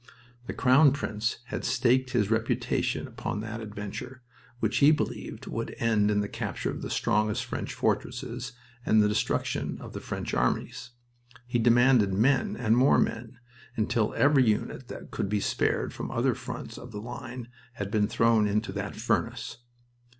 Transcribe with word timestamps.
The 0.47 0.53
Crown 0.53 0.93
Prince 0.93 1.37
had 1.49 1.63
staked 1.63 2.09
his 2.09 2.31
reputation 2.31 3.07
upon 3.07 3.41
that 3.41 3.61
adventure, 3.61 4.23
which 4.59 4.77
he 4.77 4.89
believed 4.89 5.45
would 5.45 5.75
end 5.77 6.09
in 6.09 6.21
the 6.21 6.27
capture 6.27 6.71
of 6.71 6.81
the 6.81 6.89
strongest 6.89 7.45
French 7.45 7.75
fortress 7.75 8.25
and 8.83 8.99
the 9.03 9.07
destruction 9.07 9.77
of 9.79 9.93
the 9.93 9.99
French 9.99 10.33
armies. 10.33 10.89
He 11.45 11.59
demanded 11.59 12.15
men 12.15 12.55
and 12.57 12.75
more 12.75 12.97
men, 12.97 13.37
until 13.75 14.11
every 14.15 14.43
unit 14.43 14.87
that 14.87 15.11
could 15.11 15.29
be 15.29 15.39
spared 15.39 15.93
from 15.93 16.09
other 16.09 16.33
fronts 16.33 16.79
of 16.79 16.91
the 16.91 16.99
line 16.99 17.49
had 17.73 17.91
been 17.91 18.07
thrown 18.07 18.47
into 18.47 18.71
that 18.71 18.95
furnace. 18.95 19.59